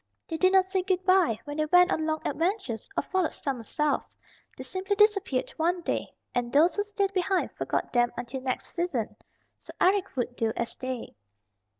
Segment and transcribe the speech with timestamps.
[0.27, 3.61] They did not say good by when they went on long adventures, or followed summer
[3.61, 4.07] south.
[4.57, 9.15] They simply disappeared one day, and those who stayed behind forgot them until next season.
[9.59, 11.13] So Eric would do as they.